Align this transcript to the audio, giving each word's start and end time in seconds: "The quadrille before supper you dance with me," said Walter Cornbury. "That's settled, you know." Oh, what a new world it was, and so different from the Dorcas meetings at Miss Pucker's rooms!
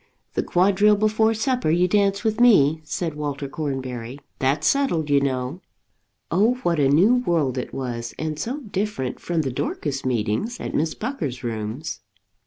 "The 0.33 0.41
quadrille 0.41 0.95
before 0.95 1.35
supper 1.35 1.69
you 1.69 1.87
dance 1.87 2.23
with 2.23 2.39
me," 2.41 2.81
said 2.83 3.13
Walter 3.13 3.47
Cornbury. 3.47 4.17
"That's 4.39 4.65
settled, 4.65 5.11
you 5.11 5.19
know." 5.21 5.61
Oh, 6.31 6.55
what 6.63 6.79
a 6.79 6.89
new 6.89 7.17
world 7.17 7.55
it 7.59 7.71
was, 7.71 8.15
and 8.17 8.39
so 8.39 8.61
different 8.61 9.19
from 9.19 9.43
the 9.43 9.51
Dorcas 9.51 10.03
meetings 10.03 10.59
at 10.59 10.73
Miss 10.73 10.95
Pucker's 10.95 11.43
rooms! 11.43 11.99